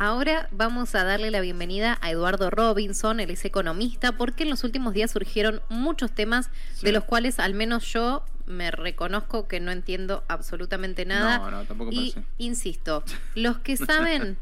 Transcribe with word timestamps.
Ahora 0.00 0.48
vamos 0.52 0.94
a 0.94 1.02
darle 1.02 1.32
la 1.32 1.40
bienvenida 1.40 1.98
a 2.00 2.12
Eduardo 2.12 2.50
Robinson, 2.50 3.18
él 3.18 3.30
es 3.30 3.44
economista, 3.44 4.12
porque 4.12 4.44
en 4.44 4.50
los 4.50 4.62
últimos 4.62 4.94
días 4.94 5.10
surgieron 5.10 5.60
muchos 5.68 6.12
temas 6.12 6.50
de 6.82 6.92
los 6.92 7.02
cuales 7.02 7.40
al 7.40 7.54
menos 7.54 7.84
yo 7.92 8.24
me 8.46 8.70
reconozco 8.70 9.48
que 9.48 9.58
no 9.58 9.72
entiendo 9.72 10.22
absolutamente 10.28 11.04
nada. 11.04 11.38
No, 11.38 11.50
no, 11.50 11.64
tampoco 11.64 11.90
y 11.90 12.14
insisto, 12.38 13.02
los 13.34 13.58
que 13.58 13.76
saben, 13.76 14.36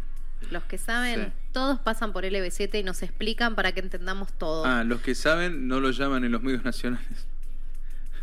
los 0.50 0.62
que 0.64 0.76
saben, 0.76 1.24
Sí. 1.24 1.32
todos 1.52 1.80
pasan 1.80 2.12
por 2.12 2.24
LB7 2.24 2.78
y 2.78 2.82
nos 2.82 3.02
explican 3.02 3.54
para 3.54 3.72
que 3.72 3.80
entendamos 3.80 4.34
todo. 4.34 4.66
Ah, 4.66 4.84
los 4.84 5.00
que 5.00 5.14
saben 5.14 5.68
no 5.68 5.80
lo 5.80 5.90
llaman 5.90 6.22
en 6.24 6.32
los 6.32 6.42
medios 6.42 6.64
nacionales. 6.64 7.26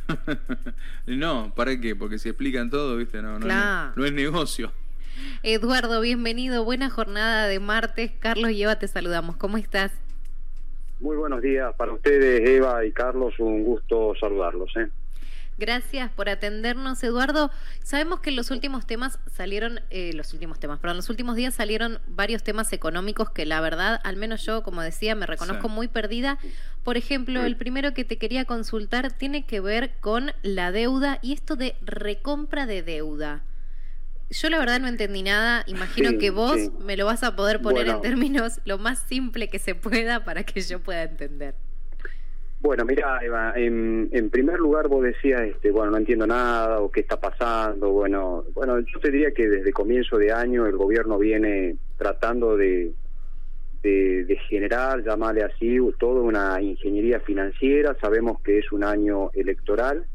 no, 1.07 1.52
¿para 1.55 1.79
qué? 1.81 1.95
Porque 1.95 2.20
si 2.20 2.29
explican 2.29 2.70
todo, 2.70 2.95
¿viste? 2.95 3.23
No, 3.23 3.39
no, 3.39 3.45
Claro. 3.47 3.93
no 3.95 4.05
es 4.05 4.13
negocio. 4.13 4.71
Eduardo, 5.43 6.02
bienvenido, 6.02 6.64
buena 6.64 6.89
jornada 6.89 7.48
de 7.48 7.59
martes. 7.59 8.12
Carlos 8.20 8.52
y 8.52 8.63
Eva, 8.63 8.77
te 8.80 8.88
saludamos. 8.88 9.35
¿Cómo 9.38 9.58
estás? 9.58 9.91
Muy 10.99 11.17
buenos 11.17 11.41
días 11.41 11.73
para 11.76 11.91
ustedes, 11.94 12.48
Eva 12.48 12.85
y 12.85 12.91
Carlos. 12.91 13.34
Un 13.40 13.63
gusto 13.63 14.13
saludarlos. 14.20 14.71
¿eh? 14.77 14.88
Gracias 15.57 16.09
por 16.12 16.30
atendernos, 16.30 17.04
Eduardo. 17.04 17.52
Sabemos 17.84 18.21
que 18.21 18.30
en 18.31 18.38
los 18.38 18.49
últimos 18.52 18.88
temas 18.88 19.20
salieron, 19.31 19.81
eh, 19.91 20.12
los 20.13 20.34
últimos 20.34 20.59
temas, 20.59 20.80
pero 20.81 20.91
en 20.91 20.98
los 20.98 21.09
últimos 21.09 21.35
días 21.35 21.54
salieron 21.54 21.99
varios 22.07 22.41
temas 22.41 22.71
económicos 22.73 23.30
que 23.30 23.45
la 23.45 23.59
verdad, 23.62 23.99
al 24.04 24.16
menos 24.18 24.43
yo, 24.45 24.63
como 24.63 24.82
decía, 24.82 25.13
me 25.13 25.26
reconozco 25.27 25.68
Sí. 25.68 25.73
muy 25.73 25.88
perdida. 25.90 26.40
Por 26.84 26.98
ejemplo, 26.98 27.43
el 27.43 27.55
primero 27.57 27.93
que 27.93 28.04
te 28.05 28.18
quería 28.18 28.45
consultar 28.45 29.12
tiene 29.12 29.45
que 29.45 29.59
ver 29.59 29.91
con 29.99 30.32
la 30.41 30.71
deuda 30.71 31.20
y 31.21 31.34
esto 31.34 31.55
de 31.55 31.76
recompra 31.82 32.66
de 32.66 32.82
deuda. 32.82 33.43
Yo 34.30 34.50
la 34.50 34.58
verdad 34.58 34.80
no 34.80 34.88
entendí 34.88 35.22
nada, 35.22 35.63
imagino 35.68 36.09
Sí, 36.12 36.18
que 36.18 36.32
vos 36.32 36.55
sí. 36.55 36.72
me 36.80 36.98
lo 36.98 37.05
vas 37.05 37.23
a 37.23 37.36
poder 37.36 37.62
poner 37.62 37.88
en 37.88 38.02
términos 38.02 38.59
lo 38.66 38.77
más 38.80 38.99
simple 38.99 39.48
que 39.48 39.59
se 39.59 39.76
pueda 39.76 40.23
para 40.23 40.44
que 40.44 40.62
yo 40.62 40.80
pueda 40.80 41.04
entender. 41.04 41.55
Bueno, 42.62 42.85
mira, 42.85 43.20
Eva, 43.21 43.54
en, 43.57 44.10
en 44.13 44.30
primer 44.30 44.57
lugar 44.57 44.88
vos 44.88 45.04
decías, 45.04 45.41
este, 45.41 45.70
bueno, 45.70 45.91
no 45.91 45.98
entiendo 45.98 46.26
nada 46.26 46.80
o 46.80 46.90
qué 46.90 47.02
está 47.02 47.20
pasando. 47.20 47.91
Bueno, 47.91 48.46
bueno, 48.54 48.80
yo 48.80 48.99
te 49.02 49.12
diría 49.12 49.32
que 49.34 49.48
desde 49.49 49.74
comienzo 49.74 50.18
de 50.18 50.32
año 50.32 50.65
el 50.65 50.77
gobierno 50.77 51.20
viene 51.20 51.76
tratando 51.98 52.55
de, 52.55 52.93
de, 53.84 54.24
de 54.24 54.35
generar, 54.49 55.04
llamarle 55.04 55.43
así, 55.43 55.77
toda 55.99 56.21
una 56.21 56.62
ingeniería 56.62 57.20
financiera. 57.20 57.98
Sabemos 57.99 58.40
que 58.41 58.60
es 58.60 58.71
un 58.71 58.85
año 58.85 59.30
electoral 59.34 60.05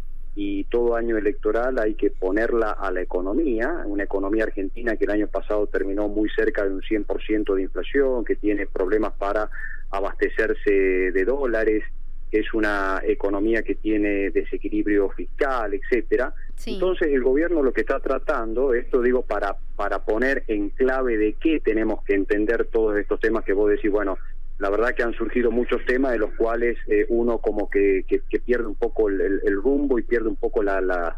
y 0.41 0.63
todo 0.63 0.95
año 0.95 1.19
electoral 1.19 1.81
hay 1.81 1.95
que 1.95 2.11
ponerla 2.11 2.71
a 2.71 2.93
la 2.93 3.01
economía, 3.01 3.83
una 3.87 4.05
economía 4.05 4.45
argentina 4.45 4.95
que 4.95 5.05
el 5.05 5.11
año 5.11 5.27
pasado 5.27 5.67
terminó 5.67 6.07
muy 6.07 6.31
cerca 6.31 6.63
de 6.63 6.73
un 6.73 6.81
100% 6.81 7.57
de 7.57 7.63
inflación, 7.63 8.25
que 8.25 8.37
tiene 8.37 8.65
problemas 8.69 9.15
para 9.15 9.51
abastecerse 9.91 10.71
de 10.71 11.25
dólares, 11.25 11.83
que 12.31 12.39
es 12.39 12.55
una 12.55 13.03
economía 13.05 13.65
que 13.65 13.75
tiene 13.75 14.31
desequilibrio 14.31 15.11
fiscal, 15.11 15.75
etcétera. 15.75 16.33
Sí. 16.55 16.75
Entonces 16.75 17.09
el 17.09 17.25
gobierno 17.25 17.61
lo 17.61 17.73
que 17.73 17.81
está 17.81 17.99
tratando, 17.99 18.75
esto 18.75 19.03
digo 19.03 19.23
para 19.23 19.57
para 19.75 20.05
poner 20.05 20.45
en 20.47 20.71
clave 20.71 21.17
de 21.17 21.33
qué 21.33 21.59
tenemos 21.59 22.05
que 22.05 22.15
entender 22.15 22.67
todos 22.67 22.97
estos 22.97 23.19
temas 23.19 23.45
que 23.45 23.55
vos 23.55 23.71
decís, 23.71 23.91
bueno, 23.91 24.19
la 24.59 24.71
verdad 24.71 24.95
que 24.95 25.03
han 25.03 25.13
surgido 25.15 25.51
muchos 25.51 25.85
temas 25.87 26.13
de 26.13 26.19
los 26.19 26.33
cuales 26.35 26.77
eh, 26.89 27.07
uno 27.11 27.39
como 27.39 27.71
que, 27.71 28.05
que, 28.09 28.21
que 28.29 28.39
pierde 28.41 28.67
un 28.67 28.75
poco 28.75 29.09
el, 29.09 29.21
el- 29.21 29.41
el 29.45 29.55
rumbo 29.63 29.99
y 29.99 30.03
pierde 30.03 30.29
un 30.29 30.37
poco 30.37 30.63
la, 30.63 30.81
la 30.81 31.15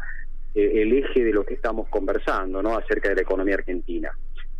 eh, 0.53 0.81
el 0.81 0.93
eje 0.93 1.23
de 1.23 1.33
lo 1.33 1.43
que 1.45 1.53
estamos 1.55 1.87
conversando, 1.89 2.61
¿no? 2.61 2.77
Acerca 2.77 3.09
de 3.09 3.15
la 3.15 3.21
economía 3.21 3.55
argentina. 3.55 4.11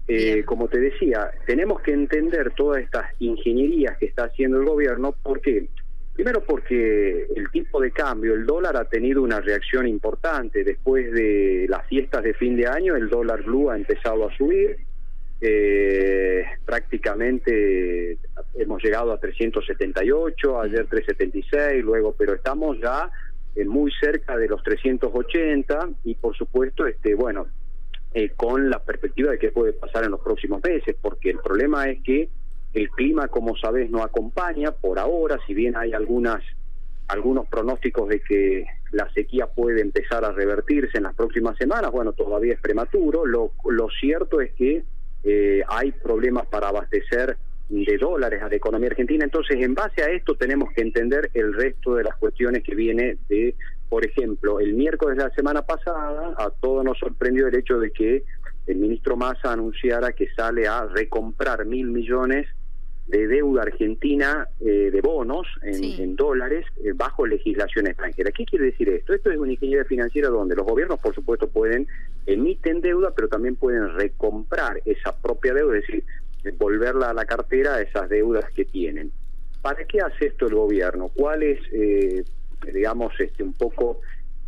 Eh, 0.08 0.44
como 0.46 0.68
te 0.68 0.80
decía, 0.80 1.30
tenemos 1.46 1.82
que 1.82 1.92
entender 1.94 2.52
todas 2.56 2.82
estas 2.82 3.06
ingenierías 3.20 3.98
que 3.98 4.08
está 4.08 4.26
haciendo 4.26 4.60
el 4.60 4.66
gobierno, 4.66 5.14
¿por 5.24 5.40
qué? 5.42 5.68
Primero 6.14 6.44
porque 6.44 7.28
el 7.36 7.50
tipo 7.52 7.80
de 7.80 7.92
cambio, 7.92 8.34
el 8.34 8.46
dólar 8.46 8.76
ha 8.78 8.86
tenido 8.86 9.22
una 9.22 9.40
reacción 9.40 9.88
importante. 9.88 10.64
Después 10.64 11.12
de 11.14 11.66
las 11.70 11.86
fiestas 11.88 12.24
de 12.24 12.34
fin 12.34 12.58
de 12.58 12.68
año, 12.68 12.96
el 12.96 13.10
dólar 13.10 13.44
blue 13.44 13.70
ha 13.70 13.78
empezado 13.78 14.28
a 14.28 14.36
subir. 14.36 14.78
Eh, 15.44 16.46
prácticamente 16.64 18.20
hemos 18.54 18.84
llegado 18.84 19.12
a 19.12 19.20
378, 19.20 20.62
ayer 20.62 20.86
376, 20.86 21.84
luego, 21.84 22.14
pero 22.16 22.36
estamos 22.36 22.78
ya 22.80 23.10
eh, 23.56 23.66
muy 23.66 23.92
cerca 24.00 24.38
de 24.38 24.48
los 24.48 24.62
380 24.62 25.90
y 26.04 26.14
por 26.14 26.38
supuesto, 26.38 26.86
este, 26.86 27.16
bueno, 27.16 27.48
eh, 28.14 28.30
con 28.36 28.70
la 28.70 28.84
perspectiva 28.84 29.32
de 29.32 29.40
qué 29.40 29.52
puede 29.52 29.74
pasar 29.74 30.04
en 30.04 30.12
los 30.12 30.20
próximos 30.20 30.62
meses, 30.64 30.96
porque 31.02 31.32
el 31.32 31.40
problema 31.40 31.90
es 31.90 32.04
que 32.04 32.30
el 32.74 32.90
clima, 32.92 33.28
como 33.28 33.58
sabes, 33.58 33.90
no 33.90 34.04
acompaña 34.04 34.72
por 34.72 35.00
ahora, 35.00 35.40
si 35.48 35.56
bien 35.56 35.76
hay 35.76 35.94
algunas 35.94 36.44
algunos 37.08 37.46
pronósticos 37.48 38.08
de 38.08 38.22
que 38.22 38.66
la 38.92 39.12
sequía 39.12 39.48
puede 39.48 39.82
empezar 39.82 40.24
a 40.24 40.32
revertirse 40.32 40.98
en 40.98 41.04
las 41.04 41.16
próximas 41.16 41.58
semanas, 41.58 41.92
bueno, 41.92 42.14
todavía 42.14 42.54
es 42.54 42.62
prematuro. 42.62 43.26
Lo, 43.26 43.52
lo 43.70 43.90
cierto 43.90 44.40
es 44.40 44.54
que 44.54 44.84
eh, 45.24 45.62
hay 45.68 45.92
problemas 45.92 46.48
para 46.48 46.70
abastecer 46.70 47.38
de 47.70 47.98
dólares 47.98 48.42
a 48.42 48.50
la 48.50 48.56
economía 48.56 48.90
argentina. 48.90 49.24
Entonces, 49.24 49.58
en 49.62 49.74
base 49.74 50.04
a 50.04 50.10
esto 50.10 50.36
tenemos 50.36 50.74
que 50.74 50.82
entender 50.82 51.32
el 51.34 51.54
resto 51.54 51.96
de 51.96 52.04
las 52.04 52.16
cuestiones 52.18 52.64
que 52.64 52.76
viene 52.76 53.18
de, 53.30 53.56
por 53.88 54.06
ejemplo, 54.06 54.60
el 54.60 54.74
miércoles 54.74 55.18
de 55.18 55.24
la 55.24 55.34
semana 55.34 55.62
pasada, 55.62 56.36
a 56.38 56.50
todos 56.50 56.84
nos 56.84 56.98
sorprendió 56.98 57.48
el 57.48 57.56
hecho 57.56 57.80
de 57.80 57.92
que 57.92 58.24
el 58.68 58.78
ministro 58.78 59.16
Massa 59.16 59.54
anunciara 59.54 60.12
que 60.12 60.28
sale 60.36 60.68
a 60.68 60.86
recomprar 60.86 61.66
mil 61.66 61.88
millones 61.88 62.48
de 63.12 63.28
deuda 63.28 63.64
argentina 63.64 64.48
eh, 64.62 64.90
de 64.90 65.02
bonos 65.02 65.46
en, 65.64 65.74
Sí. 65.76 65.98
en 66.02 66.16
dólares 66.16 66.66
eh, 66.84 66.94
bajo 66.96 67.28
legislación 67.28 67.88
extranjera. 67.88 68.32
¿Qué 68.32 68.46
quiere 68.46 68.66
decir 68.66 68.88
esto? 68.88 69.14
Esto 69.14 69.30
es 69.30 69.38
una 69.38 69.52
ingeniería 69.52 69.84
financiera 69.84 70.30
donde 70.30 70.56
los 70.56 70.66
gobiernos, 70.66 70.98
por 71.00 71.14
supuesto, 71.14 71.50
pueden 71.50 71.88
emiten 72.26 72.80
deuda, 72.80 73.12
pero 73.14 73.28
también 73.28 73.58
pueden 73.58 73.94
recomprar 73.96 74.82
esa 74.86 75.12
propia 75.22 75.54
deuda, 75.54 75.78
es 75.78 75.88
decir, 75.88 76.06
devolverla 76.44 77.10
a 77.10 77.14
la 77.14 77.26
cartera 77.26 77.76
a 77.76 77.82
esas 77.82 78.08
deudas 78.08 78.46
que 78.56 78.64
tienen. 78.64 79.12
¿Para 79.62 79.84
qué 79.86 80.00
hace 80.00 80.28
esto 80.28 80.48
el 80.48 80.56
gobierno? 80.56 81.10
¿Cuál 81.14 81.44
es, 81.44 81.60
eh, 81.74 82.24
digamos, 82.74 83.14
este 83.20 83.44
un 83.44 83.54
poco 83.54 84.00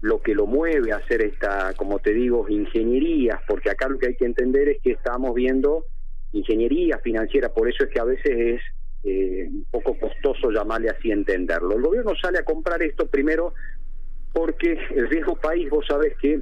lo 0.02 0.22
que 0.22 0.34
lo 0.36 0.48
mueve 0.48 0.92
a 0.94 0.98
hacer 0.98 1.22
esta, 1.22 1.74
como 1.76 2.00
te 2.00 2.14
digo, 2.14 2.46
ingenierías? 2.48 3.42
Porque 3.46 3.70
acá 3.70 3.90
lo 3.90 4.00
que 4.00 4.08
hay 4.08 4.16
que 4.16 4.26
entender 4.26 4.70
es 4.70 4.82
que 4.82 4.92
estamos 4.92 5.36
viendo 5.36 5.86
ingeniería 6.34 6.98
financiera, 7.00 7.50
por 7.54 7.70
eso 7.70 7.86
es 7.86 7.90
que 7.90 8.00
a 8.00 8.04
veces 8.04 8.32
es 8.38 8.62
eh, 9.04 9.48
un 9.50 9.66
poco 9.72 9.98
costoso 9.98 10.52
llamarle 10.52 10.90
así 10.90 11.12
entenderlo. 11.12 11.76
El 11.76 11.82
gobierno 11.82 12.14
sale 12.22 12.40
a 12.40 12.46
comprar 12.46 12.82
esto 12.84 13.08
primero 13.08 13.54
porque 14.34 14.78
el 14.96 15.10
riesgo 15.10 15.36
país, 15.36 15.70
vos 15.70 15.86
sabés 15.88 16.16
que 16.18 16.42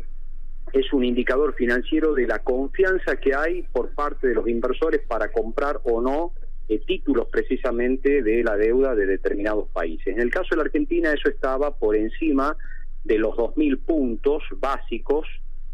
es 0.74 0.94
un 0.94 1.04
indicador 1.04 1.54
financiero 1.56 2.14
de 2.14 2.28
la 2.28 2.40
confianza 2.40 3.18
que 3.18 3.36
hay 3.36 3.64
por 3.74 3.94
parte 3.94 4.28
de 4.28 4.36
los 4.36 4.48
inversores 4.48 5.02
para 5.08 5.32
comprar 5.32 5.82
o 5.84 6.02
no 6.02 6.32
eh, 6.70 6.80
títulos 6.86 7.28
precisamente 7.30 8.24
de 8.24 8.44
la 8.44 8.56
deuda 8.56 8.96
de 8.96 9.06
determinados 9.06 9.68
países. 9.70 10.08
En 10.08 10.22
el 10.22 10.32
caso 10.32 10.50
de 10.52 10.58
la 10.58 10.64
Argentina 10.64 11.12
eso 11.12 11.30
estaba 11.30 11.76
por 11.78 11.96
encima 11.96 12.56
de 13.04 13.18
los 13.18 13.36
2.000 13.36 13.80
puntos 13.80 14.44
básicos, 14.58 15.28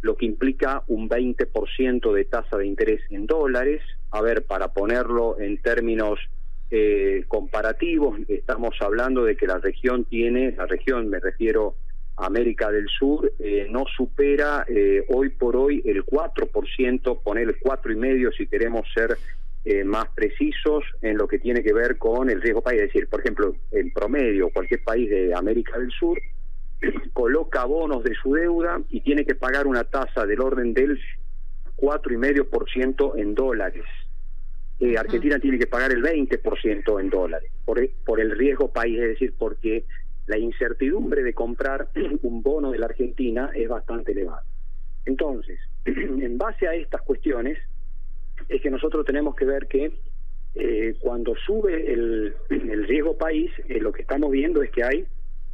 lo 0.08 0.16
que 0.16 0.26
implica 0.26 0.84
un 0.88 1.10
20% 1.10 2.14
de 2.14 2.26
tasa 2.26 2.58
de 2.58 2.66
interés 2.66 3.02
en 3.10 3.28
dólares. 3.28 3.82
A 4.12 4.22
ver, 4.22 4.46
para 4.46 4.70
ponerlo 4.70 5.38
en 5.38 5.58
términos 5.58 6.18
eh, 6.72 7.26
comparativos, 7.28 8.18
estamos 8.30 8.74
hablando 8.80 9.26
de 9.26 9.36
que 9.36 9.48
la 9.48 9.58
región 9.58 10.06
tiene, 10.06 10.54
la 10.54 10.66
región 10.66 11.10
me 11.10 11.20
refiero 11.20 11.76
a 12.16 12.26
América 12.26 12.72
del 12.72 12.88
Sur, 12.88 13.34
eh, 13.38 13.68
no 13.70 13.84
supera 13.98 14.66
eh, 14.70 15.04
hoy 15.10 15.30
por 15.30 15.58
hoy 15.58 15.84
el 15.86 16.06
4%, 16.06 17.22
poner 17.22 17.50
el 17.50 17.60
4,5% 17.60 18.38
si 18.38 18.48
queremos 18.48 18.88
ser 18.94 19.18
eh, 19.66 19.84
más 19.84 20.08
precisos 20.16 20.86
en 21.02 21.18
lo 21.18 21.28
que 21.28 21.38
tiene 21.38 21.62
que 21.62 21.74
ver 21.74 21.98
con 21.98 22.30
el 22.30 22.42
riesgo 22.42 22.62
país. 22.62 22.80
Es 22.80 22.94
decir, 22.94 23.10
por 23.10 23.20
ejemplo, 23.20 23.56
en 23.72 23.92
promedio, 23.92 24.50
cualquier 24.52 24.82
país 24.86 25.10
de 25.10 25.34
América 25.36 25.78
del 25.78 25.92
Sur 25.92 26.18
coloca 27.14 27.66
bonos 27.66 28.04
de 28.04 28.14
su 28.16 28.34
deuda 28.34 28.82
y 28.90 29.02
tiene 29.02 29.26
que 29.26 29.36
pagar 29.36 29.68
una 29.68 29.84
tasa 29.84 30.26
del 30.26 30.42
orden 30.42 30.74
del 30.74 31.00
4,5% 31.78 33.18
en 33.18 33.36
dólares. 33.36 33.86
Eh, 34.80 34.98
Argentina 34.98 35.40
tiene 35.40 35.58
que 35.58 35.68
pagar 35.68 35.92
el 35.92 36.04
20% 36.04 37.00
en 37.00 37.10
dólares 37.10 37.52
por, 37.66 37.80
por 38.06 38.20
el 38.20 38.32
riesgo 38.32 38.72
país, 38.72 39.00
es 39.00 39.10
decir, 39.10 39.34
porque 39.38 39.86
la 40.28 40.38
incertidumbre 40.38 41.24
de 41.24 41.34
comprar 41.34 41.90
un 42.22 42.44
bono 42.44 42.72
de 42.72 42.80
la 42.80 42.86
Argentina 42.86 43.50
es 43.56 43.68
bastante 43.68 44.12
elevada. 44.12 44.44
Entonces, 45.06 45.60
en 45.86 46.38
base 46.38 46.68
a 46.68 46.76
estas 46.76 47.02
cuestiones, 47.02 47.58
es 48.50 48.62
que 48.62 48.70
nosotros 48.70 49.06
tenemos 49.06 49.36
que 49.36 49.46
ver 49.46 49.68
que 49.68 49.94
eh, 50.56 50.96
cuando 51.00 51.36
sube 51.36 51.92
el, 51.92 52.36
el 52.50 52.88
riesgo 52.88 53.18
país, 53.18 53.52
eh, 53.68 53.80
lo 53.80 53.92
que 53.92 54.04
estamos 54.04 54.30
viendo 54.32 54.62
es 54.62 54.70
que 54.72 54.84
hay 54.84 55.08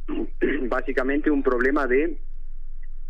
básicamente 0.68 1.30
un 1.30 1.42
problema 1.42 1.86
de 1.86 2.16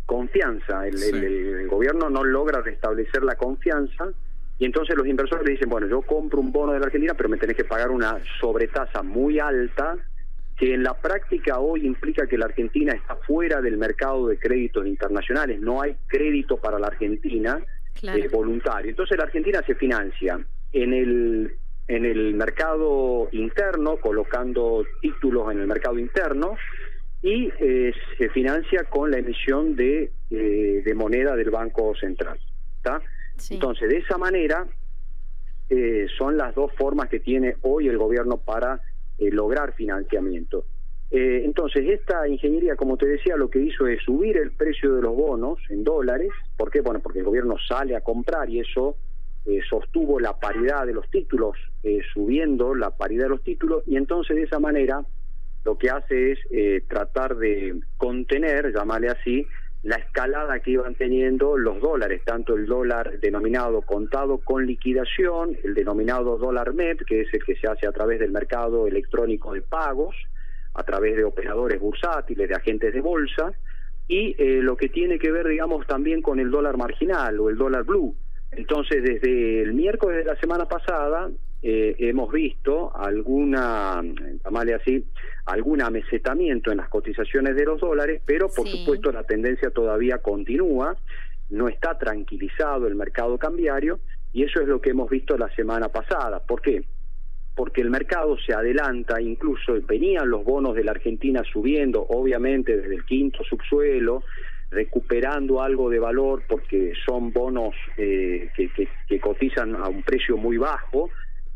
confianza. 0.05 0.87
El, 0.87 0.97
Sí. 0.97 1.09
el- 1.15 1.23
el 1.61 1.67
gobierno 1.67 2.09
no 2.09 2.23
logra 2.23 2.61
restablecer 2.61 3.23
la 3.23 3.35
confianza 3.35 4.09
Y 4.57 4.63
entonces 4.63 4.95
los 4.95 5.05
inversores 5.05 5.45
le 5.45 5.51
dicen, 5.51 5.67
bueno, 5.67 5.85
yo 5.85 6.01
compro 6.01 6.39
un 6.39 6.49
bono 6.53 6.71
de 6.71 6.79
la 6.79 6.85
Argentina, 6.85 7.13
pero 7.13 7.27
me 7.27 7.35
tenés 7.35 7.57
que 7.57 7.65
pagar 7.65 7.91
una 7.91 8.19
sobretasa 8.39 9.03
muy 9.03 9.37
alta, 9.37 9.97
que 10.55 10.73
en 10.73 10.81
la 10.81 10.93
práctica 10.93 11.59
hoy 11.59 11.85
implica 11.85 12.25
que 12.25 12.37
la 12.37 12.45
Argentina 12.45 12.93
está 12.93 13.17
fuera 13.17 13.59
del 13.59 13.75
mercado 13.75 14.27
de 14.29 14.37
créditos 14.39 14.87
internacionales, 14.87 15.59
no 15.59 15.81
hay 15.81 15.97
crédito 16.07 16.55
para 16.55 16.79
la 16.79 16.87
Argentina 16.87 17.59
eh, 18.01 18.29
voluntario. 18.31 18.91
Entonces 18.91 19.17
la 19.17 19.25
Argentina 19.25 19.61
se 19.67 19.75
financia 19.75 20.39
en 20.71 20.93
el 20.93 21.53
en 21.89 22.05
el 22.05 22.33
mercado 22.35 23.27
interno, 23.33 23.97
colocando 23.97 24.85
títulos 25.01 25.51
en 25.51 25.59
el 25.59 25.67
mercado 25.67 25.99
interno, 25.99 26.55
y 27.21 27.51
eh, 27.59 27.93
se 28.17 28.29
financia 28.29 28.83
con 28.83 29.11
la 29.11 29.17
emisión 29.17 29.75
de, 29.75 30.11
eh, 30.29 30.81
de 30.85 30.93
moneda 30.93 31.35
del 31.35 31.49
Banco 31.49 31.95
Central. 31.95 32.37
¿está? 32.77 33.01
Entonces, 33.49 33.89
de 33.89 33.97
esa 33.97 34.17
manera, 34.17 34.67
eh, 35.69 36.05
son 36.17 36.37
las 36.37 36.53
dos 36.53 36.71
formas 36.73 37.09
que 37.09 37.19
tiene 37.19 37.55
hoy 37.61 37.87
el 37.87 37.97
gobierno 37.97 38.37
para 38.37 38.81
eh, 39.17 39.31
lograr 39.31 39.73
financiamiento. 39.73 40.65
Eh, 41.11 41.41
entonces, 41.43 41.87
esta 41.87 42.27
ingeniería, 42.27 42.75
como 42.75 42.97
te 42.97 43.07
decía, 43.07 43.35
lo 43.35 43.49
que 43.49 43.59
hizo 43.59 43.87
es 43.87 44.01
subir 44.03 44.37
el 44.37 44.51
precio 44.51 44.95
de 44.95 45.01
los 45.01 45.15
bonos 45.15 45.59
en 45.69 45.83
dólares. 45.83 46.29
¿Por 46.57 46.69
qué? 46.69 46.81
Bueno, 46.81 46.99
porque 47.01 47.19
el 47.19 47.25
gobierno 47.25 47.55
sale 47.67 47.95
a 47.95 48.01
comprar 48.01 48.49
y 48.49 48.59
eso 48.59 48.97
sostuvo 49.69 50.19
la 50.19 50.39
paridad 50.39 50.87
de 50.87 50.93
los 50.93 51.07
títulos, 51.11 51.55
subiendo 52.15 52.73
la 52.73 52.89
paridad 52.89 53.25
de 53.25 53.29
los 53.29 53.43
títulos, 53.43 53.83
y 53.85 53.95
entonces 53.95 54.35
de 54.35 54.41
esa 54.41 54.57
manera 54.57 55.05
lo 55.65 55.77
que 55.77 55.89
hace 55.89 56.31
es 56.33 56.87
tratar 56.87 57.35
de 57.35 57.79
contener, 57.97 58.71
llamarle 58.71 59.09
así, 59.09 59.45
la 59.85 59.97
escalada 59.97 60.59
que 60.61 60.71
iban 60.71 60.95
teniendo 60.95 61.59
los 61.59 61.79
dólares, 61.79 62.23
tanto 62.25 62.55
el 62.55 62.65
dólar 62.65 63.19
denominado 63.19 63.83
contado 63.83 64.39
con 64.39 64.65
liquidación, 64.65 65.55
el 65.63 65.75
denominado 65.75 66.39
dólar 66.39 66.73
MEP, 66.73 67.05
que 67.05 67.21
es 67.21 67.33
el 67.35 67.43
que 67.43 67.55
se 67.55 67.67
hace 67.67 67.87
a 67.87 67.91
través 67.91 68.19
del 68.19 68.31
mercado 68.31 68.87
electrónico 68.87 69.53
de 69.53 69.61
pagos, 69.61 70.15
a 70.73 70.81
través 70.81 71.15
de 71.15 71.23
operadores 71.23 71.79
bursátiles, 71.79 72.49
de 72.49 72.55
agentes 72.55 72.95
de 72.95 73.01
bolsa, 73.01 73.53
y 74.07 74.35
eh, 74.39 74.59
lo 74.63 74.75
que 74.75 74.89
tiene 74.89 75.19
que 75.19 75.31
ver, 75.31 75.47
digamos, 75.47 75.85
también 75.85 76.23
con 76.23 76.39
el 76.39 76.49
dólar 76.49 76.77
marginal 76.77 77.39
o 77.39 77.51
el 77.51 77.55
dólar 77.55 77.83
blue. 77.83 78.15
Entonces, 78.53 79.03
desde 79.03 79.61
el 79.61 79.75
miércoles 79.75 80.25
de 80.25 80.31
la 80.31 80.39
semana 80.39 80.65
pasada, 80.65 81.29
eh, 81.61 81.95
hemos 81.99 82.31
visto 82.31 82.95
alguna, 82.95 84.01
llamarle 84.43 84.75
así, 84.75 85.05
algún 85.45 85.81
amesetamiento 85.81 86.71
en 86.71 86.77
las 86.77 86.89
cotizaciones 86.89 87.55
de 87.55 87.65
los 87.65 87.81
dólares, 87.81 88.21
pero 88.25 88.49
por 88.49 88.67
supuesto 88.67 89.11
la 89.11 89.23
tendencia 89.23 89.69
todavía 89.71 90.19
continúa, 90.19 90.95
no 91.49 91.67
está 91.67 91.97
tranquilizado 91.97 92.87
el 92.87 92.95
mercado 92.95 93.37
cambiario 93.37 93.99
y 94.33 94.43
eso 94.43 94.61
es 94.61 94.67
lo 94.67 94.81
que 94.81 94.89
hemos 94.91 95.09
visto 95.09 95.37
la 95.37 95.49
semana 95.55 95.89
pasada. 95.89 96.39
¿Por 96.39 96.61
qué? 96.61 96.83
Porque 97.55 97.81
el 97.81 97.89
mercado 97.89 98.37
se 98.37 98.53
adelanta, 98.53 99.21
incluso 99.21 99.73
venían 99.87 100.29
los 100.29 100.43
bonos 100.43 100.75
de 100.75 100.83
la 100.83 100.91
Argentina 100.91 101.41
subiendo, 101.51 102.05
obviamente 102.09 102.75
desde 102.75 102.95
el 102.95 103.05
quinto 103.05 103.43
subsuelo, 103.43 104.23
recuperando 104.71 105.61
algo 105.61 105.89
de 105.89 105.99
valor 105.99 106.43
porque 106.47 106.93
son 107.05 107.31
bonos 107.31 107.73
eh, 107.97 108.49
que, 108.55 108.69
que 109.07 109.19
cotizan 109.19 109.75
a 109.75 109.87
un 109.87 110.03
precio 110.03 110.37
muy 110.37 110.57
bajo, 110.57 111.09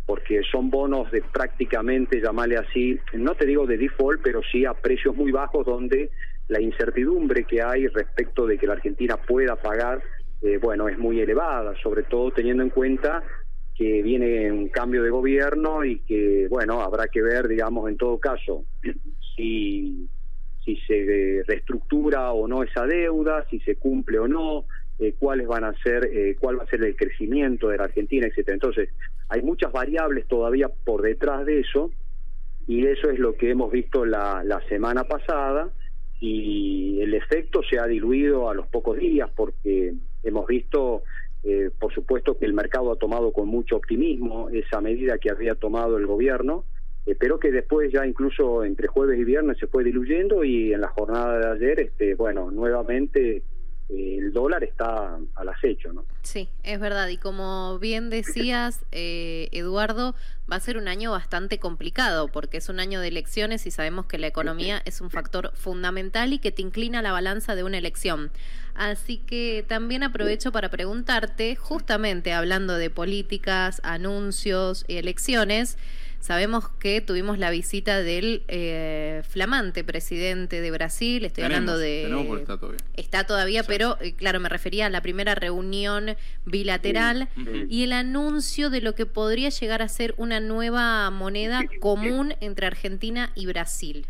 porque 0.09 0.41
son 0.51 0.71
bonos 0.71 1.11
de 1.11 1.21
prácticamente, 1.21 2.19
llamarle 2.19 2.57
así, 2.57 2.99
no 3.13 3.35
te 3.35 3.45
digo 3.45 3.67
de 3.67 3.77
default, 3.77 4.21
pero 4.23 4.41
sí 4.41 4.65
a 4.65 4.73
precios 4.73 5.15
muy 5.15 5.31
bajos 5.31 5.63
donde 5.67 6.09
la 6.47 6.59
incertidumbre 6.59 7.43
que 7.43 7.61
hay 7.61 7.85
respecto 7.85 8.47
de 8.47 8.57
que 8.57 8.65
la 8.65 8.73
Argentina 8.73 9.17
pueda 9.17 9.55
pagar, 9.55 10.01
eh, 10.41 10.57
bueno, 10.57 10.89
es 10.89 10.97
muy 10.97 11.19
elevada, 11.19 11.75
sobre 11.83 12.01
todo 12.01 12.31
teniendo 12.31 12.63
en 12.63 12.71
cuenta 12.71 13.21
que 13.75 14.01
viene 14.01 14.51
un 14.51 14.69
cambio 14.69 15.03
de 15.03 15.11
gobierno 15.11 15.85
y 15.85 15.99
que, 15.99 16.47
bueno, 16.49 16.81
habrá 16.81 17.07
que 17.07 17.21
ver, 17.21 17.47
digamos, 17.47 17.87
en 17.87 17.97
todo 17.97 18.17
caso, 18.17 18.65
si, 19.35 20.09
si 20.65 20.75
se 20.87 21.43
reestructura 21.47 22.31
o 22.31 22.47
no 22.47 22.63
esa 22.63 22.87
deuda, 22.87 23.45
si 23.47 23.59
se 23.59 23.75
cumple 23.75 24.17
o 24.17 24.27
no, 24.27 24.65
eh, 24.99 25.15
cuáles 25.17 25.47
van 25.47 25.63
a 25.63 25.73
ser, 25.81 26.09
eh, 26.11 26.35
cuál 26.37 26.59
va 26.59 26.63
a 26.63 26.67
ser 26.67 26.83
el 26.83 26.95
crecimiento 26.95 27.69
de 27.69 27.77
la 27.77 27.85
Argentina, 27.85 28.27
etcétera. 28.27 28.55
Entonces, 28.55 28.89
hay 29.29 29.41
muchas 29.41 29.71
variables 29.71 30.27
todavía 30.27 30.67
por 30.67 31.01
detrás 31.01 31.45
de 31.45 31.61
eso, 31.61 31.91
y 32.67 32.85
eso 32.85 33.09
es 33.09 33.17
lo 33.17 33.35
que 33.35 33.49
hemos 33.49 33.71
visto 33.71 34.05
la, 34.05 34.43
la 34.43 34.59
semana 34.67 35.05
pasada, 35.05 35.69
y 36.19 36.99
el 37.01 37.13
efecto 37.13 37.61
se 37.63 37.79
ha 37.79 37.87
diluido 37.87 38.49
a 38.49 38.53
los 38.53 38.67
pocos 38.67 38.97
días, 38.97 39.29
porque 39.33 39.93
hemos 40.23 40.45
visto, 40.47 41.03
eh, 41.45 41.69
por 41.79 41.93
supuesto, 41.93 42.37
que 42.37 42.45
el 42.45 42.53
mercado 42.53 42.91
ha 42.91 42.97
tomado 42.97 43.31
con 43.31 43.47
mucho 43.47 43.77
optimismo 43.77 44.49
esa 44.49 44.81
medida 44.81 45.17
que 45.17 45.31
había 45.31 45.55
tomado 45.55 45.97
el 45.97 46.07
gobierno, 46.07 46.65
pero 47.17 47.39
que 47.39 47.51
después 47.51 47.91
ya 47.91 48.05
incluso 48.05 48.65
entre 48.65 48.87
jueves 48.87 49.17
y 49.17 49.23
viernes 49.23 49.57
se 49.57 49.65
fue 49.65 49.83
diluyendo 49.83 50.43
y 50.43 50.73
en 50.73 50.81
la 50.81 50.89
jornada 50.89 51.39
de 51.39 51.47
ayer, 51.55 51.79
este, 51.79 52.13
bueno, 52.13 52.51
nuevamente 52.51 53.41
el 53.89 54.31
dólar 54.33 54.63
está 54.63 55.17
al 55.35 55.49
acecho, 55.49 55.91
¿no? 55.91 56.05
Sí, 56.21 56.47
es 56.63 56.79
verdad. 56.79 57.07
Y 57.07 57.17
como 57.17 57.79
bien 57.79 58.09
decías, 58.09 58.85
eh, 58.91 59.49
Eduardo, 59.51 60.13
va 60.51 60.57
a 60.57 60.59
ser 60.59 60.77
un 60.77 60.87
año 60.87 61.11
bastante 61.11 61.57
complicado 61.57 62.27
porque 62.27 62.57
es 62.57 62.69
un 62.69 62.79
año 62.79 63.01
de 63.01 63.07
elecciones 63.07 63.65
y 63.65 63.71
sabemos 63.71 64.05
que 64.05 64.19
la 64.19 64.27
economía 64.27 64.81
es 64.85 65.01
un 65.01 65.09
factor 65.09 65.51
fundamental 65.55 66.33
y 66.33 66.39
que 66.39 66.51
te 66.51 66.61
inclina 66.61 67.01
la 67.01 67.11
balanza 67.11 67.55
de 67.55 67.63
una 67.63 67.77
elección. 67.77 68.31
Así 68.75 69.17
que 69.17 69.65
también 69.67 70.03
aprovecho 70.03 70.51
para 70.51 70.69
preguntarte, 70.69 71.55
justamente 71.55 72.31
hablando 72.31 72.75
de 72.75 72.89
políticas, 72.89 73.81
anuncios 73.83 74.85
y 74.87 74.97
elecciones, 74.97 75.77
Sabemos 76.19 76.67
que 76.79 77.01
tuvimos 77.01 77.39
la 77.39 77.49
visita 77.49 78.01
del 78.01 78.43
eh, 78.47 79.23
flamante 79.27 79.83
presidente 79.83 80.59
de 80.59 80.71
Brasil, 80.71 81.23
estoy 81.23 81.45
hablando 81.45 81.77
de... 81.77 82.09
está 82.41 82.57
todavía. 82.57 82.79
Está 82.95 83.23
todavía, 83.23 83.63
pero 83.63 83.97
eh, 84.01 84.13
claro, 84.13 84.39
me 84.39 84.49
refería 84.49 84.87
a 84.87 84.89
la 84.89 85.01
primera 85.01 85.33
reunión 85.35 86.15
bilateral 86.45 87.29
y 87.69 87.83
el 87.83 87.93
anuncio 87.93 88.69
de 88.69 88.81
lo 88.81 88.95
que 88.95 89.05
podría 89.05 89.49
llegar 89.49 89.81
a 89.81 89.87
ser 89.87 90.13
una 90.17 90.39
nueva 90.39 91.09
moneda 91.09 91.63
común 91.79 92.35
entre 92.41 92.67
Argentina 92.67 93.31
y 93.35 93.45
Brasil. 93.45 94.05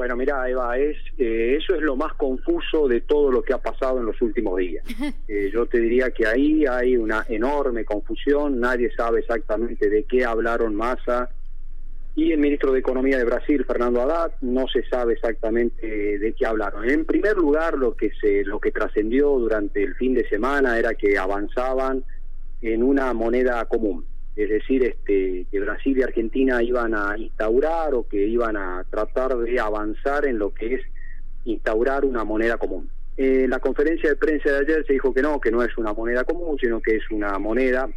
Bueno, 0.00 0.16
mira, 0.16 0.48
Eva, 0.48 0.78
es, 0.78 0.96
eh, 1.18 1.58
eso 1.60 1.74
es 1.74 1.82
lo 1.82 1.94
más 1.94 2.14
confuso 2.14 2.88
de 2.88 3.02
todo 3.02 3.30
lo 3.30 3.42
que 3.42 3.52
ha 3.52 3.58
pasado 3.58 4.00
en 4.00 4.06
los 4.06 4.22
últimos 4.22 4.56
días. 4.56 4.82
Eh, 5.28 5.50
yo 5.52 5.66
te 5.66 5.78
diría 5.78 6.10
que 6.10 6.26
ahí 6.26 6.64
hay 6.64 6.96
una 6.96 7.26
enorme 7.28 7.84
confusión, 7.84 8.58
nadie 8.58 8.90
sabe 8.96 9.20
exactamente 9.20 9.90
de 9.90 10.04
qué 10.04 10.24
hablaron 10.24 10.74
Massa 10.74 11.28
y 12.16 12.32
el 12.32 12.38
ministro 12.38 12.72
de 12.72 12.80
Economía 12.80 13.18
de 13.18 13.24
Brasil, 13.24 13.62
Fernando 13.66 14.00
Haddad, 14.00 14.32
no 14.40 14.66
se 14.68 14.82
sabe 14.88 15.12
exactamente 15.12 15.86
de 16.18 16.32
qué 16.32 16.46
hablaron. 16.46 16.88
En 16.88 17.04
primer 17.04 17.36
lugar, 17.36 17.76
lo 17.76 17.94
que 17.94 18.10
se, 18.18 18.42
lo 18.44 18.58
que 18.58 18.72
trascendió 18.72 19.28
durante 19.38 19.82
el 19.82 19.94
fin 19.96 20.14
de 20.14 20.26
semana 20.30 20.78
era 20.78 20.94
que 20.94 21.18
avanzaban 21.18 22.02
en 22.62 22.82
una 22.82 23.12
moneda 23.12 23.66
común 23.66 24.06
es 24.36 24.48
decir, 24.48 24.84
este, 24.84 25.46
que 25.50 25.60
Brasil 25.60 25.98
y 25.98 26.02
Argentina 26.02 26.62
iban 26.62 26.94
a 26.94 27.16
instaurar 27.18 27.94
o 27.94 28.06
que 28.08 28.26
iban 28.26 28.56
a 28.56 28.84
tratar 28.88 29.36
de 29.36 29.58
avanzar 29.58 30.26
en 30.26 30.38
lo 30.38 30.54
que 30.54 30.74
es 30.74 30.82
instaurar 31.44 32.04
una 32.04 32.24
moneda 32.24 32.56
común. 32.56 32.88
En 33.16 33.50
la 33.50 33.58
conferencia 33.58 34.08
de 34.08 34.16
prensa 34.16 34.50
de 34.50 34.58
ayer 34.60 34.86
se 34.86 34.94
dijo 34.94 35.12
que 35.12 35.20
no, 35.20 35.40
que 35.40 35.50
no 35.50 35.62
es 35.62 35.76
una 35.76 35.92
moneda 35.92 36.24
común, 36.24 36.56
sino 36.58 36.80
que 36.80 36.96
es 36.96 37.10
una 37.10 37.38
moneda 37.38 37.88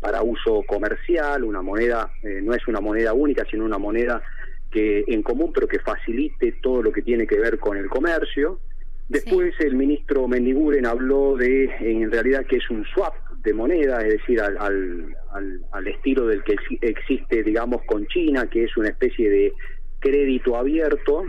para 0.00 0.22
uso 0.22 0.62
comercial, 0.66 1.44
una 1.44 1.62
moneda, 1.62 2.10
eh, 2.22 2.40
no 2.42 2.52
es 2.54 2.68
una 2.68 2.80
moneda 2.80 3.14
única, 3.14 3.44
sino 3.50 3.64
una 3.64 3.78
moneda 3.78 4.22
que 4.70 5.04
en 5.06 5.22
común, 5.22 5.50
pero 5.52 5.66
que 5.66 5.78
facilite 5.78 6.52
todo 6.62 6.82
lo 6.82 6.92
que 6.92 7.02
tiene 7.02 7.26
que 7.26 7.38
ver 7.38 7.58
con 7.58 7.76
el 7.76 7.88
comercio. 7.88 8.60
Después 9.08 9.54
el 9.60 9.76
ministro 9.76 10.28
Mendiguren 10.28 10.86
habló 10.86 11.36
de, 11.36 11.64
en 11.80 12.10
realidad, 12.10 12.44
que 12.46 12.56
es 12.56 12.70
un 12.70 12.84
swap 12.84 13.14
de 13.44 13.52
moneda, 13.52 14.00
es 14.00 14.14
decir, 14.20 14.40
al, 14.40 14.56
al, 14.58 15.66
al, 15.70 15.86
estilo 15.86 16.26
del 16.26 16.42
que 16.42 16.56
existe, 16.80 17.42
digamos, 17.42 17.82
con 17.84 18.06
China, 18.06 18.48
que 18.48 18.64
es 18.64 18.76
una 18.76 18.88
especie 18.88 19.28
de 19.28 19.52
crédito 20.00 20.56
abierto 20.56 21.24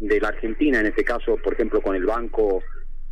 de 0.00 0.20
la 0.20 0.28
Argentina, 0.28 0.80
en 0.80 0.86
este 0.86 1.04
caso, 1.04 1.36
por 1.36 1.54
ejemplo, 1.54 1.80
con 1.80 1.94
el 1.94 2.04
Banco 2.04 2.62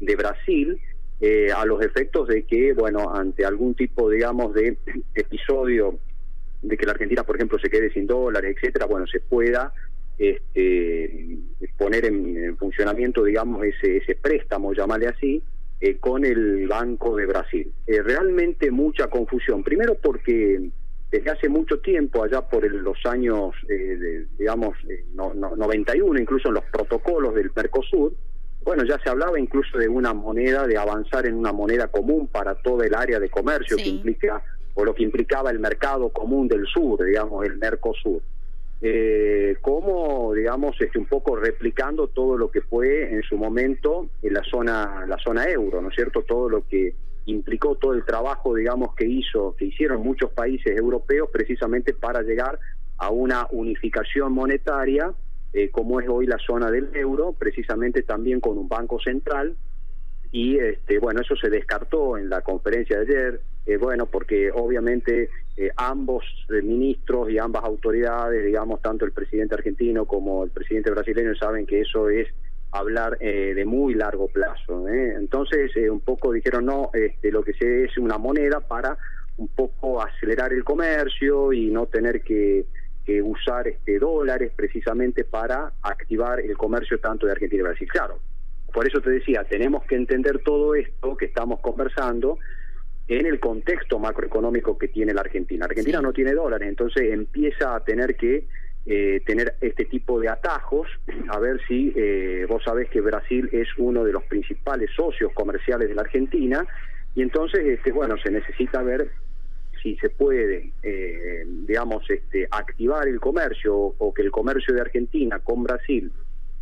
de 0.01 0.17
Brasil, 0.17 0.81
eh, 1.21 1.53
a 1.55 1.65
los 1.65 1.81
efectos 1.83 2.27
de 2.29 2.43
que, 2.43 2.73
bueno, 2.73 3.15
ante 3.15 3.45
algún 3.45 3.75
tipo, 3.75 4.11
digamos, 4.11 4.53
de 4.55 4.77
episodio 5.15 5.99
de 6.63 6.77
que 6.77 6.87
la 6.87 6.93
Argentina, 6.93 7.23
por 7.23 7.37
ejemplo, 7.37 7.59
se 7.59 7.71
quede 7.71 7.93
sin 7.93 8.07
dólares, 8.07 8.57
etcétera, 8.57 8.87
bueno, 8.87 9.07
se 9.07 9.21
pueda 9.21 9.73
este, 10.19 11.39
poner 11.79 12.07
en, 12.07 12.57
funcionamiento, 12.57 13.23
digamos, 13.23 13.65
ese, 13.65 13.99
ese 13.99 14.17
préstamo, 14.17 14.73
llamarle 14.73 15.09
así, 15.09 15.43
eh, 15.81 15.99
con 15.99 16.25
el 16.25 16.69
Banco 16.69 17.17
de 17.17 17.27
Brasil. 17.27 17.73
Eh, 17.87 18.03
realmente 18.03 18.71
mucha 18.71 19.09
confusión. 19.09 19.63
Primero 19.63 19.95
porque 19.95 20.71
desde 21.11 21.31
hace 21.31 21.49
mucho 21.49 21.81
tiempo, 21.81 22.23
allá 22.23 22.43
por 22.43 22.71
los 22.71 22.99
años, 23.07 23.55
eh, 23.69 24.27
digamos, 24.39 24.77
no, 25.15 25.33
91, 25.35 26.21
incluso 26.21 26.49
en 26.49 26.55
los 26.55 26.65
protocolos 26.65 27.35
del 27.35 27.51
Mercosur, 27.55 28.13
bueno, 28.63 28.85
ya 28.85 28.99
se 29.03 29.09
hablaba 29.09 29.41
incluso 29.41 29.79
de 29.79 29.89
una 29.89 30.13
moneda, 30.13 30.67
de 30.67 30.77
avanzar 30.77 31.27
en 31.27 31.35
una 31.35 31.53
moneda 31.53 31.89
común 31.89 32.29
para 32.29 32.55
todo 32.57 32.83
el 32.83 32.95
área 32.95 33.19
de 33.19 33.31
comercio 33.31 33.77
que 33.77 33.89
implica, 33.89 34.43
o 34.75 34.85
lo 34.85 34.95
que 34.95 35.03
implicaba 35.03 35.51
el 35.51 35.59
mercado 35.59 36.11
común 36.11 36.47
del 36.47 36.67
sur, 36.67 37.03
digamos, 37.05 37.45
el 37.47 37.57
Mercosur. 37.57 38.21
Eh, 38.83 39.57
como, 39.61 40.33
digamos, 40.33 40.81
este, 40.81 40.99
un 40.99 41.05
poco 41.05 41.37
replicando 41.37 42.09
todo 42.09 42.39
lo 42.39 42.51
que 42.51 42.63
fue 42.63 43.13
en 43.13 43.23
su 43.23 43.37
momento 43.37 44.09
en 44.23 44.33
la 44.33 44.43
zona, 44.43 45.05
la 45.07 45.19
zona 45.19 45.45
euro, 45.51 45.83
¿no 45.83 45.91
es 45.91 45.95
cierto? 45.95 46.23
Todo 46.23 46.49
lo 46.49 46.67
que 46.67 46.95
implicó 47.27 47.77
todo 47.77 47.93
el 47.93 48.05
trabajo, 48.05 48.55
digamos, 48.55 48.95
que 48.95 49.05
hizo, 49.05 49.55
que 49.57 49.67
hicieron 49.67 50.03
muchos 50.03 50.31
países 50.31 50.77
europeos 50.77 51.29
precisamente 51.31 51.93
para 51.93 52.23
llegar 52.23 52.59
a 52.97 53.11
una 53.11 53.47
unificación 53.51 54.33
monetaria, 54.33 55.13
eh, 55.53 55.71
como 55.71 56.01
es 56.01 56.09
hoy 56.09 56.27
la 56.27 56.39
zona 56.39 56.71
del 56.71 56.95
euro, 56.95 57.35
precisamente 57.39 58.03
también 58.03 58.41
con 58.41 58.57
un 58.57 58.69
banco 58.69 58.99
central. 59.01 59.57
Y 60.33 60.59
este, 60.59 60.99
bueno, 60.99 61.21
eso 61.21 61.35
se 61.37 61.51
descartó 61.51 62.17
en 62.17 62.31
la 62.31 62.41
conferencia 62.43 62.99
de 63.01 63.03
ayer, 63.03 63.41
eh, 63.67 63.77
bueno, 63.77 64.07
porque 64.07 64.51
obviamente 64.51 65.31
eh, 65.57 65.71
ambos 65.77 66.25
ministros 66.63 67.31
y 67.31 67.39
ambas 67.39 67.65
autoridades, 67.65 68.45
digamos, 68.45 68.81
tanto 68.83 69.05
el 69.05 69.13
presidente 69.13 69.55
argentino 69.55 70.07
como 70.07 70.45
el 70.45 70.51
presidente 70.51 70.91
brasileño, 70.91 71.35
saben 71.35 71.67
que 71.67 71.83
eso 71.83 72.09
es 72.09 72.29
hablar 72.73 73.19
eh, 73.21 73.53
de 73.55 73.65
muy 73.65 73.95
largo 73.95 74.29
plazo. 74.29 74.89
¿eh? 74.89 75.15
Entonces, 75.17 75.75
eh, 75.77 75.91
un 75.91 76.01
poco 76.01 76.33
dijeron, 76.33 76.67
no, 76.67 76.91
este, 76.93 77.31
lo 77.31 77.43
que 77.43 77.53
se 77.55 77.85
es 77.85 77.99
una 77.99 78.19
moneda 78.19 78.61
para 78.61 78.97
un 79.37 79.49
poco 79.49 80.03
acelerar 80.03 80.53
el 80.53 80.65
comercio 80.65 81.53
y 81.53 81.71
no 81.71 81.87
tener 81.87 82.23
que, 82.23 82.67
que, 83.05 83.23
usar 83.23 83.67
este 83.69 83.99
dólares 83.99 84.53
precisamente 84.55 85.25
para 85.25 85.73
activar 85.83 86.41
el 86.41 86.57
comercio 86.57 87.01
tanto 87.01 87.27
de 87.27 87.33
Argentina 87.33 87.61
y 87.61 87.65
Brasil. 87.65 87.89
Claro, 87.89 88.19
por 88.73 88.87
eso 88.87 89.01
te 89.01 89.11
decía, 89.11 89.45
tenemos 89.45 89.85
que 89.85 89.97
entender 89.97 90.41
todo 90.45 90.75
esto 90.75 91.17
que 91.17 91.25
estamos 91.25 91.61
conversando 91.61 92.39
en 93.19 93.27
el 93.27 93.41
contexto 93.41 93.99
macroeconómico 93.99 94.79
que 94.79 94.87
tiene 94.87 95.13
la 95.13 95.23
Argentina. 95.23 95.65
Argentina 95.65 96.01
no 96.01 96.13
tiene 96.13 96.33
dólares, 96.33 96.69
entonces 96.69 97.13
empieza 97.13 97.75
a 97.75 97.81
tener 97.81 98.15
que 98.15 98.45
eh, 98.87 99.21
tener 99.27 99.57
este 99.61 99.85
tipo 99.85 100.21
de 100.21 100.29
atajos, 100.29 100.87
a 101.29 101.39
ver 101.41 101.61
si 101.67 101.93
eh, 101.97 102.47
vos 102.49 102.63
sabés 102.65 102.89
que 102.89 103.01
Brasil 103.01 103.49
es 103.53 103.69
uno 103.79 104.05
de 104.05 104.13
los 104.13 104.23
principales 104.25 104.91
socios 104.95 105.33
comerciales 105.33 105.89
de 105.89 105.95
la 105.97 106.03
Argentina, 106.03 106.65
y 107.17 107.23
entonces, 107.23 107.67
este, 107.67 107.91
bueno, 107.91 108.17
se 108.23 108.31
necesita 108.31 108.81
ver 108.83 109.11
si 109.83 109.97
se 109.97 110.09
puede, 110.09 110.71
eh, 110.85 111.45
digamos, 111.67 112.09
este, 112.09 112.47
activar 112.49 113.09
el 113.09 113.19
comercio 113.19 113.75
o 113.77 114.15
que 114.15 114.23
el 114.23 114.31
comercio 114.31 114.73
de 114.73 114.83
Argentina 114.83 115.41
con 115.41 115.65
Brasil, 115.65 116.13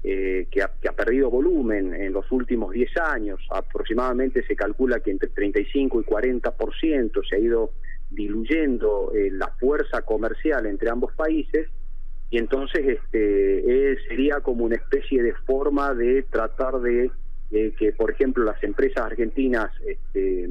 eh, 0.05 0.47
que, 0.51 0.63
ha, 0.63 0.71
que, 0.81 0.89
ha, 0.89 0.93
perdido 0.93 1.31
volumen 1.31 1.95
en 1.95 2.13
los 2.13 2.31
últimos 2.31 2.73
10 2.73 2.97
años, 2.99 3.41
aproximadamente 3.51 4.45
se 4.47 4.55
calcula 4.55 5.01
que 5.01 5.11
entre 5.11 5.29
35 5.31 6.01
y 6.01 6.05
40% 6.05 7.29
se 7.29 7.37
ha 7.37 7.39
ido 7.39 7.73
diluyendo 8.11 9.13
eh, 9.15 9.31
la 9.33 9.49
fuerza 9.59 10.03
comercial 10.03 10.67
entre 10.67 10.91
ambos 10.91 11.13
países, 11.15 11.69
y 12.31 12.39
entonces 12.39 12.87
este 12.87 13.93
eh, 13.93 13.99
sería 14.07 14.41
como 14.41 14.65
una 14.65 14.77
especie 14.77 15.23
de 15.23 15.35
forma 15.35 15.95
de 15.95 16.23
tratar 16.25 16.81
de 16.81 17.11
eh, 17.51 17.73
que 17.79 17.93
por 17.93 18.11
ejemplo 18.11 18.45
las 18.45 18.63
empresas 18.63 19.05
argentinas 19.05 19.71
este, 19.87 20.51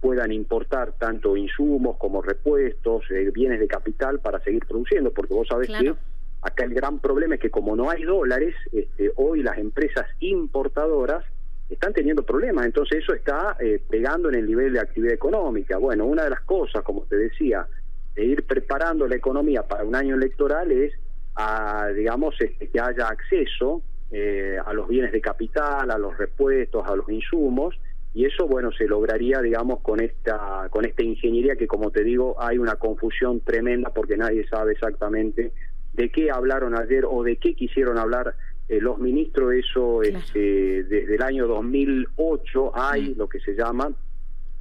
puedan 0.00 0.32
importar 0.32 0.92
tanto 0.98 1.36
insumos 1.36 1.96
como 1.96 2.20
repuestos 2.20 3.04
eh, 3.10 3.30
bienes 3.32 3.60
de 3.60 3.68
capital 3.68 4.20
para 4.20 4.40
seguir 4.40 4.66
produciendo 4.66 5.10
porque 5.12 5.32
vos 5.32 5.48
sabés 5.48 5.68
que 5.68 5.94
acá 6.42 6.64
el 6.64 6.74
gran 6.74 6.98
problema 6.98 7.36
es 7.36 7.40
que 7.40 7.50
como 7.50 7.74
no 7.76 7.90
hay 7.90 8.02
dólares 8.02 8.54
este, 8.72 9.12
hoy 9.16 9.42
las 9.42 9.58
empresas 9.58 10.06
importadoras 10.20 11.24
están 11.70 11.94
teniendo 11.94 12.22
problemas. 12.22 12.66
Entonces 12.66 12.98
eso 13.02 13.14
está 13.14 13.56
pegando 13.88 14.28
en 14.28 14.34
el 14.34 14.46
nivel 14.46 14.74
de 14.74 14.80
actividad 14.80 15.14
económica. 15.14 15.78
Bueno 15.78 16.04
una 16.04 16.24
de 16.24 16.30
las 16.30 16.40
cosas 16.42 16.82
como 16.82 17.02
te 17.02 17.16
decía 17.16 17.66
de 18.14 18.24
ir 18.24 18.44
preparando 18.46 19.06
la 19.06 19.16
economía 19.16 19.62
para 19.62 19.84
un 19.84 19.94
año 19.94 20.14
electoral 20.14 20.70
es 20.70 20.92
a, 21.34 21.88
digamos, 21.88 22.34
este, 22.40 22.68
que 22.68 22.80
haya 22.80 23.08
acceso 23.08 23.82
eh, 24.10 24.58
a 24.64 24.72
los 24.72 24.88
bienes 24.88 25.12
de 25.12 25.20
capital, 25.20 25.90
a 25.90 25.98
los 25.98 26.16
repuestos, 26.18 26.86
a 26.86 26.94
los 26.94 27.08
insumos, 27.08 27.74
y 28.14 28.26
eso, 28.26 28.46
bueno, 28.46 28.70
se 28.72 28.86
lograría, 28.86 29.40
digamos, 29.40 29.80
con 29.80 30.00
esta, 30.00 30.68
con 30.70 30.84
esta 30.84 31.02
ingeniería 31.02 31.56
que, 31.56 31.66
como 31.66 31.90
te 31.90 32.04
digo, 32.04 32.36
hay 32.38 32.58
una 32.58 32.76
confusión 32.76 33.40
tremenda 33.40 33.88
porque 33.88 34.18
nadie 34.18 34.46
sabe 34.48 34.72
exactamente 34.72 35.52
de 35.92 36.10
qué 36.10 36.30
hablaron 36.30 36.76
ayer 36.78 37.04
o 37.08 37.22
de 37.22 37.36
qué 37.36 37.54
quisieron 37.54 37.98
hablar 37.98 38.34
eh, 38.68 38.80
los 38.80 38.98
ministros. 38.98 39.52
Eso, 39.54 40.02
este, 40.02 40.84
desde 40.84 41.14
el 41.14 41.22
año 41.22 41.46
2008 41.46 42.72
hay 42.74 43.10
mm. 43.10 43.18
lo 43.18 43.28
que 43.28 43.40
se 43.40 43.54
llama 43.54 43.90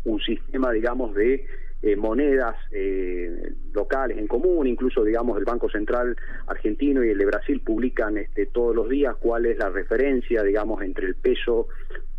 un 0.03 0.19
sistema, 0.19 0.71
digamos, 0.71 1.13
de 1.13 1.45
eh, 1.83 1.95
monedas 1.95 2.55
eh, 2.71 3.53
locales 3.73 4.17
en 4.17 4.27
común, 4.27 4.67
incluso 4.67 5.03
digamos 5.03 5.37
el 5.39 5.45
Banco 5.45 5.67
Central 5.67 6.15
argentino 6.45 7.03
y 7.03 7.09
el 7.09 7.17
de 7.17 7.25
Brasil 7.25 7.59
publican 7.61 8.17
este, 8.17 8.45
todos 8.45 8.75
los 8.75 8.87
días 8.87 9.15
cuál 9.19 9.47
es 9.47 9.57
la 9.57 9.69
referencia, 9.69 10.43
digamos, 10.43 10.83
entre 10.83 11.07
el 11.07 11.15
peso 11.15 11.67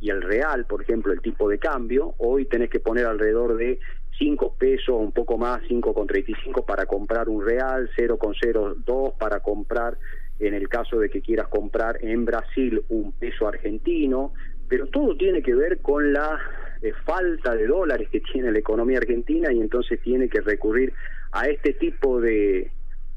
y 0.00 0.10
el 0.10 0.20
real, 0.20 0.66
por 0.66 0.82
ejemplo, 0.82 1.12
el 1.12 1.20
tipo 1.20 1.48
de 1.48 1.58
cambio. 1.58 2.14
Hoy 2.18 2.46
tenés 2.46 2.70
que 2.70 2.80
poner 2.80 3.06
alrededor 3.06 3.56
de 3.56 3.78
5 4.18 4.54
pesos, 4.58 4.96
un 4.98 5.12
poco 5.12 5.38
más, 5.38 5.62
5,35 5.62 6.64
para 6.64 6.86
comprar 6.86 7.28
un 7.28 7.44
real, 7.44 7.90
0,02 7.96 9.16
para 9.18 9.40
comprar, 9.40 9.98
en 10.38 10.54
el 10.54 10.68
caso 10.68 10.98
de 10.98 11.08
que 11.08 11.20
quieras 11.20 11.48
comprar 11.48 11.98
en 12.02 12.24
Brasil 12.24 12.82
un 12.88 13.12
peso 13.12 13.48
argentino, 13.48 14.32
pero 14.68 14.86
todo 14.86 15.16
tiene 15.16 15.42
que 15.42 15.54
ver 15.54 15.78
con 15.80 16.12
la 16.12 16.38
falta 17.04 17.54
de 17.54 17.66
dólares 17.66 18.08
que 18.10 18.20
tiene 18.20 18.50
la 18.50 18.58
economía 18.58 18.98
argentina 18.98 19.52
y 19.52 19.60
entonces 19.60 20.00
tiene 20.02 20.28
que 20.28 20.40
recurrir 20.40 20.92
a 21.30 21.46
este 21.46 21.74
tipo 21.74 22.20
de, 22.20 22.70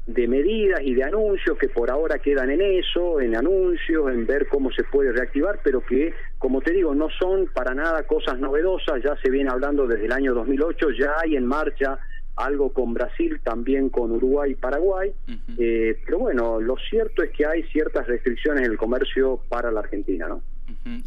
de 0.06 0.28
medidas 0.28 0.80
y 0.82 0.94
de 0.94 1.02
anuncios 1.02 1.58
que 1.58 1.68
por 1.68 1.90
ahora 1.90 2.20
quedan 2.20 2.50
en 2.50 2.60
eso, 2.60 3.20
en 3.20 3.36
anuncios, 3.36 4.08
en 4.12 4.24
ver 4.24 4.46
cómo 4.46 4.70
se 4.70 4.84
puede 4.84 5.12
reactivar, 5.12 5.60
pero 5.64 5.84
que, 5.84 6.14
como 6.38 6.60
te 6.60 6.72
digo, 6.72 6.94
no 6.94 7.08
son 7.18 7.46
para 7.52 7.74
nada 7.74 8.04
cosas 8.04 8.38
novedosas, 8.38 9.02
ya 9.02 9.16
se 9.20 9.30
viene 9.30 9.50
hablando 9.50 9.86
desde 9.86 10.06
el 10.06 10.12
año 10.12 10.32
2008, 10.32 10.90
ya 10.92 11.14
hay 11.22 11.34
en 11.34 11.44
marcha 11.44 11.98
algo 12.36 12.72
con 12.72 12.94
Brasil, 12.94 13.40
también 13.42 13.88
con 13.88 14.12
Uruguay 14.12 14.52
y 14.52 14.54
Paraguay, 14.54 15.10
eh, 15.58 15.98
pero 16.04 16.18
bueno, 16.18 16.60
lo 16.60 16.76
cierto 16.76 17.22
es 17.22 17.30
que 17.30 17.46
hay 17.46 17.62
ciertas 17.64 18.06
restricciones 18.06 18.64
en 18.64 18.72
el 18.72 18.78
comercio 18.78 19.40
para 19.48 19.72
la 19.72 19.80
Argentina, 19.80 20.28
¿no? 20.28 20.42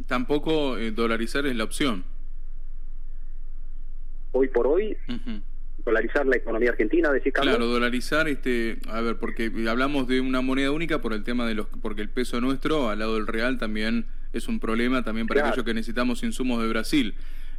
Tampoco 0.08 0.78
eh, 0.78 0.92
dolarizar 0.92 1.46
es 1.46 1.56
la 1.56 1.64
opción. 1.64 2.04
Hoy 4.32 4.48
por 4.48 4.68
hoy, 4.68 4.98
dolarizar 5.86 6.26
la 6.26 6.38
economía 6.38 6.72
argentina, 6.72 7.12
decir 7.12 7.34
Claro, 7.34 7.68
dolarizar, 7.68 8.28
este, 8.28 8.78
a 8.88 9.02
ver, 9.02 9.18
porque 9.18 9.52
hablamos 9.68 10.08
de 10.08 10.22
una 10.22 10.42
moneda 10.42 10.72
única 10.72 11.02
por 11.02 11.14
el 11.14 11.24
tema 11.24 11.48
de 11.48 11.56
los, 11.56 11.68
porque 11.82 12.02
el 12.02 12.10
peso 12.10 12.42
nuestro 12.42 12.90
al 12.90 13.00
lado 13.00 13.16
del 13.16 13.28
real 13.28 13.58
también 13.58 14.06
es 14.34 14.48
un 14.48 14.60
problema 14.60 15.04
también 15.04 15.28
para 15.28 15.48
aquellos 15.48 15.66
que 15.66 15.74
necesitamos 15.74 16.24
insumos 16.24 16.62
de 16.62 16.68
Brasil. 16.68 17.16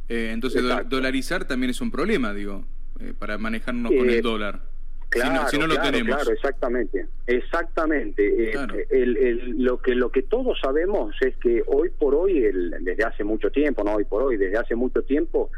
Eh, 0.09 0.31
entonces, 0.33 0.63
dolarizar 0.87 1.45
también 1.45 1.69
es 1.69 1.81
un 1.81 1.91
problema, 1.91 2.33
digo, 2.33 2.65
eh, 2.99 3.13
para 3.17 3.37
manejarnos 3.37 3.91
con 3.91 4.09
el 4.09 4.15
eh, 4.15 4.21
dólar. 4.21 4.61
Claro, 5.09 5.49
si 5.49 5.57
no, 5.57 5.67
lo 5.67 5.75
tenemos. 5.81 6.15
claro, 6.15 6.31
exactamente, 6.31 7.05
exactamente. 7.27 8.53
El, 8.89 9.55
lo 9.57 9.81
que 9.81 9.93
lo 9.93 10.09
que 10.09 10.21
todos 10.23 10.57
sabemos 10.61 11.13
es 11.19 11.35
que 11.35 11.63
hoy 11.67 11.89
por 11.89 12.15
hoy, 12.15 12.45
el, 12.45 12.77
desde 12.79 13.03
hace 13.03 13.25
mucho 13.25 13.51
tiempo, 13.51 13.83
no 13.83 13.95
hoy 13.95 14.05
por 14.05 14.23
hoy, 14.23 14.37
desde 14.37 14.57
hace 14.57 14.73
mucho 14.73 15.01
tiempo, 15.01 15.51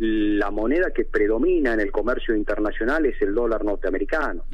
la 0.00 0.50
moneda 0.50 0.92
que 0.92 1.04
predomina 1.04 1.74
en 1.74 1.80
el 1.80 1.92
comercio 1.92 2.34
internacional 2.34 3.04
es 3.04 3.20
el 3.20 3.34
dólar 3.34 3.66
norteamericano. 3.66 4.44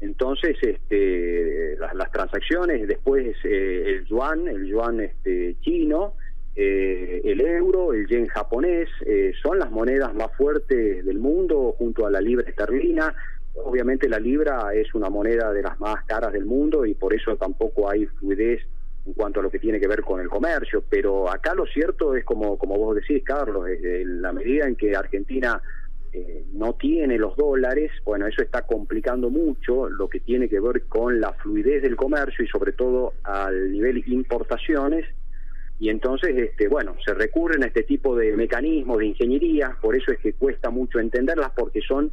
Entonces, 0.00 0.56
este, 0.62 1.76
las, 1.76 2.10
transacciones, 2.10 2.88
después 2.88 3.36
eh, 3.44 3.84
el 3.86 4.06
yuan, 4.06 4.48
el 4.48 4.64
yuan 4.66 5.00
este, 5.00 5.56
chino, 5.60 6.14
eh, 6.56 7.20
el 7.22 7.42
euro, 7.42 7.92
el 7.92 8.06
yen 8.06 8.28
japonés, 8.28 8.88
eh, 9.04 9.34
son 9.42 9.58
las 9.58 9.70
monedas 9.70 10.14
más 10.14 10.34
fuertes 10.38 11.04
del 11.04 11.18
mundo 11.18 11.74
junto 11.76 12.06
a 12.06 12.10
la 12.10 12.22
libra 12.22 12.48
esterlina. 12.48 13.14
Obviamente 13.56 14.08
la 14.08 14.18
libra 14.18 14.72
es 14.72 14.94
una 14.94 15.10
moneda 15.10 15.52
de 15.52 15.62
las 15.62 15.78
más 15.80 16.02
caras 16.06 16.32
del 16.32 16.46
mundo 16.46 16.86
y 16.86 16.94
por 16.94 17.12
eso 17.12 17.36
tampoco 17.36 17.90
hay 17.90 18.06
fluidez 18.06 18.62
en 19.06 19.12
cuanto 19.12 19.40
a 19.40 19.42
lo 19.42 19.50
que 19.50 19.58
tiene 19.58 19.78
que 19.78 19.88
ver 19.88 20.02
con 20.02 20.20
el 20.20 20.28
comercio, 20.28 20.82
pero 20.88 21.30
acá 21.30 21.54
lo 21.54 21.66
cierto 21.66 22.14
es 22.14 22.24
como, 22.24 22.56
como 22.56 22.76
vos 22.78 22.96
decís, 22.96 23.22
Carlos, 23.22 23.68
en 23.68 24.22
la 24.22 24.32
medida 24.32 24.66
en 24.66 24.76
que 24.76 24.96
Argentina 24.96 25.60
eh, 26.12 26.44
no 26.52 26.74
tiene 26.74 27.18
los 27.18 27.36
dólares, 27.36 27.90
bueno, 28.04 28.26
eso 28.26 28.42
está 28.42 28.62
complicando 28.62 29.30
mucho 29.30 29.88
lo 29.88 30.08
que 30.08 30.20
tiene 30.20 30.48
que 30.48 30.60
ver 30.60 30.84
con 30.84 31.20
la 31.20 31.32
fluidez 31.32 31.82
del 31.82 31.96
comercio 31.96 32.44
y 32.44 32.48
sobre 32.48 32.72
todo 32.72 33.14
al 33.24 33.72
nivel 33.72 34.02
importaciones, 34.06 35.04
y 35.80 35.88
entonces, 35.88 36.36
este, 36.36 36.68
bueno, 36.68 36.94
se 37.04 37.12
recurren 37.14 37.64
a 37.64 37.66
este 37.66 37.82
tipo 37.82 38.16
de 38.16 38.32
mecanismos 38.36 38.98
de 38.98 39.06
ingeniería, 39.06 39.76
por 39.82 39.96
eso 39.96 40.12
es 40.12 40.18
que 40.20 40.32
cuesta 40.32 40.70
mucho 40.70 41.00
entenderlas, 41.00 41.50
porque 41.54 41.80
son 41.80 42.12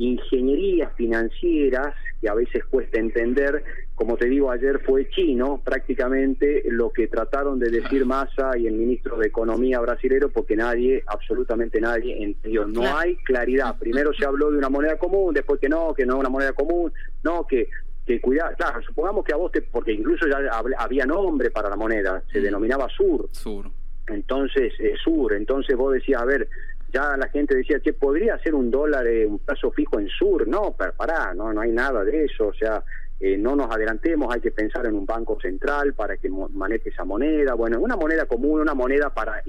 ingenierías 0.00 0.92
financieras 0.94 1.94
que 2.20 2.28
a 2.28 2.34
veces 2.34 2.64
cuesta 2.64 2.98
entender. 2.98 3.62
Como 3.94 4.16
te 4.16 4.28
digo, 4.28 4.50
ayer 4.50 4.80
fue 4.80 5.10
chino 5.10 5.60
prácticamente 5.62 6.62
lo 6.70 6.90
que 6.90 7.06
trataron 7.06 7.58
de 7.58 7.70
decir 7.70 8.06
Massa 8.06 8.56
y 8.56 8.66
el 8.66 8.74
ministro 8.74 9.18
de 9.18 9.26
Economía 9.26 9.78
brasilero 9.78 10.30
porque 10.30 10.56
nadie, 10.56 11.04
absolutamente 11.06 11.80
nadie, 11.80 12.22
entendió. 12.22 12.66
No 12.66 12.96
hay 12.96 13.16
claridad. 13.16 13.78
Primero 13.78 14.12
se 14.14 14.24
habló 14.24 14.50
de 14.50 14.56
una 14.56 14.70
moneda 14.70 14.96
común, 14.96 15.34
después 15.34 15.60
que 15.60 15.68
no, 15.68 15.92
que 15.92 16.06
no 16.06 16.14
es 16.14 16.20
una 16.20 16.30
moneda 16.30 16.52
común, 16.54 16.92
no, 17.22 17.46
que 17.46 17.68
que 18.06 18.20
cuidar, 18.20 18.56
claro, 18.56 18.82
supongamos 18.82 19.24
que 19.24 19.32
a 19.32 19.36
vos 19.36 19.52
te, 19.52 19.62
porque 19.62 19.92
incluso 19.92 20.26
ya 20.26 20.38
había 20.78 21.06
nombre 21.06 21.50
para 21.50 21.68
la 21.68 21.76
moneda, 21.76 22.24
se 22.32 22.40
mm. 22.40 22.42
denominaba 22.42 22.88
Sur. 22.88 23.28
Sur. 23.30 23.70
Entonces, 24.08 24.72
eh, 24.80 24.94
Sur, 25.04 25.34
entonces 25.34 25.76
vos 25.76 25.92
decías, 25.92 26.20
a 26.20 26.24
ver, 26.24 26.48
ya 26.92 27.16
la 27.16 27.28
gente 27.28 27.54
decía, 27.54 27.80
que 27.80 27.92
podría 27.92 28.38
ser 28.38 28.54
un 28.54 28.70
dólar, 28.70 29.06
eh, 29.06 29.26
un 29.26 29.38
plazo 29.38 29.70
fijo 29.70 29.98
en 29.98 30.08
Sur, 30.08 30.46
no, 30.46 30.74
pero 30.78 30.92
pará, 30.92 31.34
no, 31.34 31.52
no 31.52 31.60
hay 31.60 31.70
nada 31.70 32.04
de 32.04 32.24
eso, 32.24 32.48
o 32.48 32.54
sea, 32.54 32.82
eh, 33.18 33.36
no 33.36 33.54
nos 33.54 33.70
adelantemos, 33.70 34.32
hay 34.34 34.40
que 34.40 34.50
pensar 34.50 34.86
en 34.86 34.94
un 34.94 35.06
banco 35.06 35.38
central 35.40 35.94
para 35.94 36.16
que 36.16 36.28
maneje 36.28 36.88
esa 36.88 37.04
moneda, 37.04 37.54
bueno, 37.54 37.80
una 37.80 37.96
moneda 37.96 38.26
común, 38.26 38.60
una 38.60 38.74
moneda 38.74 39.12
para 39.12 39.42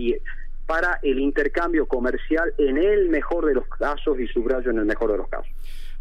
para 0.65 0.99
el 1.01 1.19
intercambio 1.19 1.85
comercial 1.85 2.53
en 2.57 2.77
el 2.77 3.09
mejor 3.09 3.45
de 3.45 3.55
los 3.55 3.67
casos 3.67 4.17
y 4.19 4.27
subrayo 4.27 4.71
en 4.71 4.77
el 4.77 4.85
mejor 4.85 5.11
de 5.11 5.17
los 5.17 5.27
casos. 5.27 5.51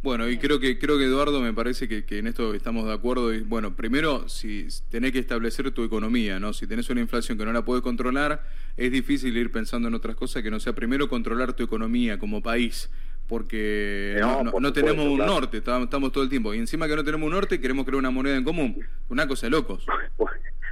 Bueno, 0.03 0.31
y 0.31 0.39
creo 0.39 0.59
que 0.59 0.79
creo 0.79 0.97
que 0.97 1.05
Eduardo 1.05 1.43
me 1.43 1.53
parece 1.53 1.87
que, 1.87 2.19
en 2.19 2.27
esto 2.27 2.55
estamos 2.55 2.87
de 2.87 2.95
acuerdo. 2.95 3.35
Y, 3.35 3.41
bueno, 3.41 3.77
primero, 3.77 4.31
si 4.31 4.67
tenés 4.89 5.13
que 5.13 5.19
establecer 5.19 5.71
tu 5.73 5.85
economía, 5.85 6.41
¿no? 6.41 6.55
Si 6.55 6.67
tenés 6.67 6.89
una 6.89 7.03
inflación 7.03 7.37
que 7.37 7.45
no 7.45 7.53
la 7.53 7.65
puedes 7.67 7.83
controlar, 7.83 8.43
es 8.79 8.91
difícil 8.91 9.37
ir 9.37 9.53
pensando 9.53 9.89
en 9.89 9.95
otras 9.95 10.17
cosas 10.17 10.43
que 10.43 10.51
no 10.51 10.59
sea 10.59 10.75
primero 10.75 11.09
controlar 11.11 11.53
tu 11.53 11.63
economía 11.63 12.19
como 12.19 12.43
país, 12.43 12.89
porque 13.29 14.19
no, 14.23 14.73
tenemos 14.73 15.05
un 15.05 15.19
norte, 15.19 15.59
estamos, 15.59 15.91
todo 16.13 16.25
el 16.25 16.31
tiempo. 16.31 16.55
Y 16.55 16.59
encima 16.59 16.89
que 16.89 16.97
no 16.97 17.05
tenemos 17.05 17.27
un 17.27 17.33
norte, 17.33 17.61
queremos 17.61 17.85
crear 17.85 17.99
una 17.99 18.11
moneda 18.11 18.37
en 18.37 18.45
común. 18.45 18.83
Una 19.11 19.29
cosa 19.29 19.49
de 19.49 19.51
locos. 19.51 19.85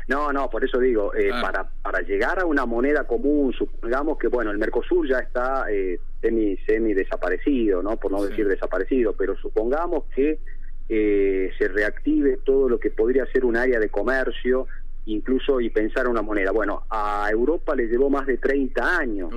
No, 0.08 0.32
no, 0.32 0.48
por 0.48 0.64
eso 0.64 0.78
digo, 0.78 1.14
eh, 1.14 1.28
para, 1.28 1.68
para 1.82 2.00
llegar 2.00 2.40
a 2.40 2.46
una 2.46 2.64
moneda 2.64 3.04
común, 3.04 3.52
supongamos 3.52 4.16
que, 4.16 4.28
bueno, 4.28 4.50
el 4.50 4.56
Mercosur 4.56 5.06
ya 5.06 5.18
está 5.18 5.66
eh, 5.70 6.00
semi, 6.22 6.56
semi 6.66 6.94
desaparecido, 6.94 7.82
¿no? 7.82 7.98
Por 7.98 8.12
no 8.12 8.24
decir 8.24 8.48
desaparecido, 8.48 9.12
pero 9.12 9.36
supongamos 9.36 10.04
que 10.14 10.38
eh, 10.88 11.50
se 11.58 11.68
reactive 11.68 12.38
todo 12.42 12.70
lo 12.70 12.80
que 12.80 12.90
podría 12.90 13.26
ser 13.26 13.44
un 13.44 13.58
área 13.58 13.78
de 13.78 13.90
comercio, 13.90 14.66
incluso 15.04 15.60
y 15.60 15.68
pensar 15.68 16.08
una 16.08 16.22
moneda. 16.22 16.52
Bueno, 16.52 16.84
a 16.88 17.28
Europa 17.30 17.76
le 17.76 17.86
llevó 17.86 18.08
más 18.08 18.26
de 18.26 18.38
30 18.38 18.98
años. 18.98 19.30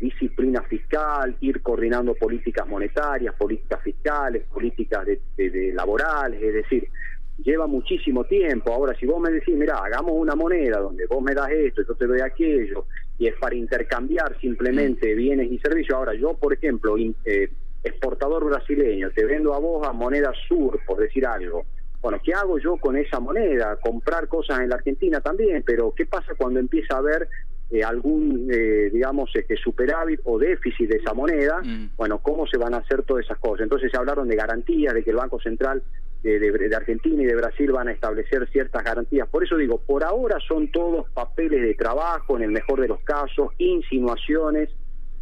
disciplina 0.00 0.62
fiscal, 0.62 1.36
ir 1.40 1.60
coordinando 1.60 2.14
políticas 2.14 2.66
monetarias, 2.66 3.34
políticas 3.34 3.82
fiscales, 3.82 4.44
políticas 4.44 5.06
de 5.36 5.72
laborales, 5.74 6.42
es 6.42 6.54
decir, 6.54 6.88
lleva 7.42 7.66
muchísimo 7.66 8.24
tiempo. 8.24 8.72
Ahora, 8.72 8.94
si 8.98 9.06
vos 9.06 9.20
me 9.20 9.30
decís, 9.30 9.54
mira, 9.56 9.78
hagamos 9.78 10.12
una 10.14 10.34
moneda 10.34 10.78
donde 10.78 11.06
vos 11.06 11.22
me 11.22 11.34
das 11.34 11.50
esto, 11.50 11.82
yo 11.86 11.94
te 11.94 12.06
doy 12.06 12.20
aquello, 12.20 12.86
y 13.18 13.26
es 13.26 13.34
para 13.38 13.54
intercambiar 13.54 14.38
simplemente 14.40 15.14
mm. 15.14 15.16
bienes 15.16 15.52
y 15.52 15.58
servicios. 15.58 15.96
Ahora, 15.96 16.14
yo, 16.14 16.34
por 16.34 16.52
ejemplo, 16.52 16.96
eh, 16.98 17.50
exportador 17.82 18.44
brasileño, 18.44 19.10
te 19.10 19.24
vendo 19.24 19.54
a 19.54 19.58
vos 19.58 19.86
a 19.86 19.92
moneda 19.92 20.32
sur, 20.48 20.80
por 20.86 20.98
decir 20.98 21.26
algo. 21.26 21.64
Bueno, 22.00 22.18
¿qué 22.24 22.32
hago 22.32 22.58
yo 22.58 22.76
con 22.78 22.96
esa 22.96 23.20
moneda? 23.20 23.76
Comprar 23.76 24.26
cosas 24.28 24.60
en 24.60 24.70
la 24.70 24.76
Argentina 24.76 25.20
también, 25.20 25.62
pero 25.66 25.92
¿qué 25.94 26.06
pasa 26.06 26.34
cuando 26.34 26.58
empieza 26.58 26.94
a 26.94 26.98
haber 26.98 27.28
eh, 27.70 27.84
algún, 27.84 28.48
eh, 28.50 28.88
digamos, 28.90 29.30
este 29.34 29.56
superávit 29.56 30.20
o 30.24 30.38
déficit 30.38 30.88
de 30.88 30.96
esa 30.96 31.12
moneda? 31.12 31.60
Mm. 31.62 31.90
Bueno, 31.96 32.18
¿cómo 32.22 32.46
se 32.46 32.56
van 32.56 32.74
a 32.74 32.78
hacer 32.78 33.02
todas 33.02 33.26
esas 33.26 33.38
cosas? 33.38 33.64
Entonces 33.64 33.90
se 33.90 33.98
hablaron 33.98 34.28
de 34.28 34.36
garantías, 34.36 34.94
de 34.94 35.04
que 35.04 35.10
el 35.10 35.16
Banco 35.16 35.38
Central 35.40 35.82
de, 36.22 36.76
Argentina 36.76 37.22
y 37.22 37.26
de 37.26 37.34
Brasil 37.34 37.72
van 37.72 37.88
a 37.88 37.92
establecer 37.92 38.48
ciertas 38.50 38.84
garantías. 38.84 39.28
Por 39.28 39.44
eso 39.44 39.56
digo, 39.56 39.78
por 39.78 40.04
ahora 40.04 40.38
son 40.46 40.70
todos 40.70 41.08
papeles 41.10 41.62
de 41.62 41.74
trabajo, 41.74 42.36
en 42.36 42.42
el 42.42 42.50
mejor 42.50 42.80
de 42.80 42.88
los 42.88 43.00
casos, 43.00 43.48
insinuaciones, 43.58 44.70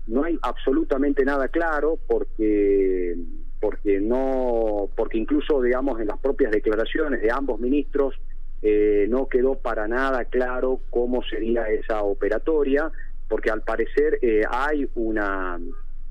no 0.06 0.24
hay 0.24 0.38
absolutamente 0.42 1.24
nada 1.24 1.48
claro 1.48 1.98
porque 2.06 3.16
porque 3.60 4.00
no 4.00 4.88
porque 4.96 5.18
incluso 5.18 5.60
digamos 5.60 6.00
en 6.00 6.06
las 6.06 6.18
propias 6.18 6.52
declaraciones 6.52 7.20
de 7.20 7.30
ambos 7.30 7.60
ministros 7.60 8.14
eh, 8.62 9.06
no 9.10 9.28
quedó 9.28 9.56
para 9.56 9.86
nada 9.88 10.24
claro 10.24 10.80
cómo 10.90 11.22
sería 11.24 11.68
esa 11.68 12.02
operatoria 12.02 12.90
porque 13.28 13.50
al 13.50 13.62
parecer 13.62 14.18
eh, 14.22 14.42
hay 14.48 14.88
una 14.94 15.58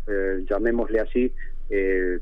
eh, 0.07 0.45
llamémosle 0.47 0.99
así 0.99 1.33
eh, 1.69 2.19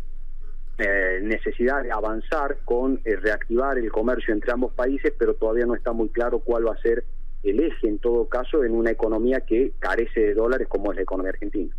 eh, 0.78 1.20
necesidad 1.22 1.84
de 1.84 1.92
avanzar 1.92 2.58
con 2.66 3.00
eh, 3.06 3.16
reactivar 3.16 3.78
el 3.78 3.92
comercio 3.92 4.34
entre 4.34 4.52
ambos 4.52 4.74
países, 4.74 5.14
pero 5.18 5.34
todavía 5.34 5.66
no 5.66 5.76
está 5.76 5.94
muy 5.94 6.10
claro 6.10 6.40
cuál 6.40 6.68
va 6.68 6.74
a 6.74 6.82
ser 6.82 7.06
el 7.44 7.60
eje 7.60 7.88
en 7.88 8.00
todo 8.00 8.28
caso 8.28 8.64
en 8.64 8.74
una 8.74 8.92
economía 8.92 9.42
que 9.42 9.72
carece 9.80 10.20
de 10.20 10.34
dólares 10.34 10.68
como 10.68 10.92
es 10.92 10.98
la 10.98 11.04
economía 11.04 11.32
argentina. 11.32 11.74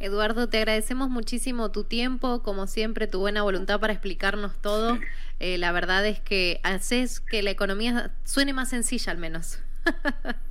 Eduardo, 0.00 0.48
te 0.48 0.58
agradecemos 0.58 1.10
muchísimo 1.10 1.72
tu 1.72 1.84
tiempo, 1.84 2.42
como 2.42 2.68
siempre, 2.68 3.08
tu 3.08 3.18
buena 3.18 3.42
voluntad 3.42 3.80
para 3.80 3.92
explicarnos 3.92 4.56
todo. 4.60 4.96
Eh, 5.40 5.58
la 5.58 5.72
verdad 5.72 6.06
es 6.06 6.20
que 6.20 6.60
haces 6.62 7.20
que 7.20 7.42
la 7.42 7.50
economía 7.50 8.12
suene 8.24 8.52
más 8.52 8.70
sencilla 8.70 9.12
al 9.12 9.18
menos. 9.18 9.60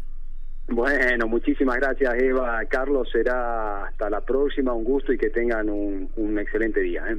Bueno, 0.69 1.27
muchísimas 1.27 1.77
gracias 1.77 2.13
Eva. 2.21 2.59
Carlos, 2.69 3.09
será 3.11 3.85
hasta 3.85 4.09
la 4.09 4.21
próxima, 4.21 4.73
un 4.73 4.83
gusto 4.83 5.13
y 5.13 5.17
que 5.17 5.29
tengan 5.29 5.69
un, 5.69 6.09
un 6.17 6.39
excelente 6.39 6.81
día. 6.81 7.03
¿eh? 7.07 7.17